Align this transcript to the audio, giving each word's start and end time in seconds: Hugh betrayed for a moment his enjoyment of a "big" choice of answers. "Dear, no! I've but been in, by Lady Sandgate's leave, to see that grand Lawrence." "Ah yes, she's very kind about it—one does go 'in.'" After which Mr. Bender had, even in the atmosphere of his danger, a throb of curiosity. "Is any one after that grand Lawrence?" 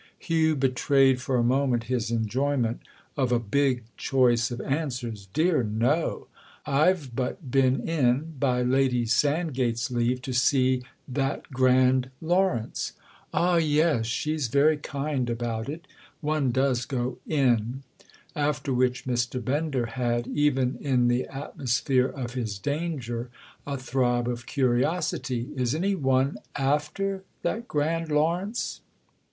Hugh 0.17 0.55
betrayed 0.55 1.21
for 1.21 1.35
a 1.37 1.43
moment 1.43 1.83
his 1.83 2.09
enjoyment 2.09 2.81
of 3.15 3.31
a 3.31 3.37
"big" 3.37 3.83
choice 3.97 4.49
of 4.49 4.59
answers. 4.59 5.27
"Dear, 5.31 5.61
no! 5.61 6.25
I've 6.65 7.15
but 7.15 7.51
been 7.51 7.87
in, 7.87 8.33
by 8.39 8.63
Lady 8.63 9.05
Sandgate's 9.05 9.91
leave, 9.91 10.19
to 10.23 10.33
see 10.33 10.81
that 11.07 11.51
grand 11.51 12.09
Lawrence." 12.19 12.93
"Ah 13.31 13.57
yes, 13.57 14.07
she's 14.07 14.47
very 14.47 14.77
kind 14.77 15.29
about 15.29 15.69
it—one 15.69 16.51
does 16.51 16.85
go 16.87 17.19
'in.'" 17.27 17.83
After 18.35 18.73
which 18.73 19.05
Mr. 19.05 19.39
Bender 19.45 19.85
had, 19.85 20.25
even 20.25 20.79
in 20.81 21.09
the 21.09 21.25
atmosphere 21.27 22.07
of 22.07 22.33
his 22.33 22.57
danger, 22.57 23.29
a 23.67 23.77
throb 23.77 24.27
of 24.27 24.47
curiosity. 24.47 25.49
"Is 25.55 25.75
any 25.75 25.93
one 25.93 26.37
after 26.55 27.21
that 27.43 27.67
grand 27.67 28.09
Lawrence?" 28.11 28.81